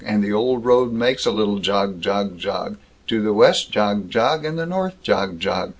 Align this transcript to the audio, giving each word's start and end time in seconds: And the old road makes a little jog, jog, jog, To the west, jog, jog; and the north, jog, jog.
And 0.03 0.23
the 0.23 0.33
old 0.33 0.65
road 0.65 0.91
makes 0.93 1.27
a 1.27 1.31
little 1.31 1.59
jog, 1.59 2.01
jog, 2.01 2.39
jog, 2.39 2.77
To 3.05 3.21
the 3.21 3.33
west, 3.33 3.69
jog, 3.71 4.09
jog; 4.09 4.43
and 4.45 4.57
the 4.57 4.65
north, 4.65 4.99
jog, 5.03 5.39
jog. 5.39 5.69